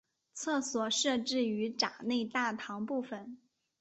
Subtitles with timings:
[0.33, 3.37] 厕所设置于闸内大堂部分。